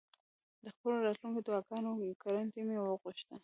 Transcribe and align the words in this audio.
د 0.63 0.65
خپلو 0.75 0.97
راتلونکو 1.07 1.39
دعاګانو 1.47 1.91
ګرنټي 2.23 2.61
مې 2.67 2.77
وغوښته. 2.79 3.35